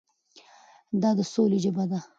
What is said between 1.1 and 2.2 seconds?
د سولې ژبه ده.